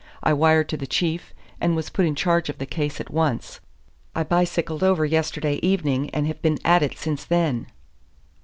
I 0.23 0.33
wired 0.33 0.67
to 0.69 0.77
the 0.77 0.87
Chief, 0.87 1.31
and 1.61 1.75
was 1.75 1.91
put 1.91 2.07
in 2.07 2.15
charge 2.15 2.49
of 2.49 2.57
the 2.57 2.65
case 2.65 2.99
at 2.99 3.11
once. 3.11 3.59
I 4.15 4.23
bicycled 4.23 4.81
over 4.81 5.05
yesterday 5.05 5.59
evening, 5.61 6.09
and 6.09 6.25
have 6.25 6.41
been 6.41 6.57
at 6.65 6.81
it 6.81 6.97
since 6.97 7.23
then." 7.23 7.67